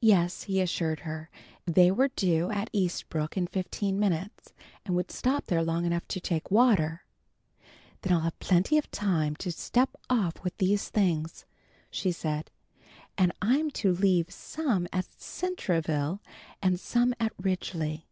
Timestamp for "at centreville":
14.92-16.20